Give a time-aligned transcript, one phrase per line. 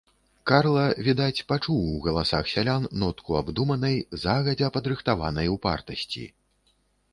[0.51, 6.27] Карла, відаць, пачуў у галасах сялян нотку абдуманай, загадзя падрыхтаванай упартасці.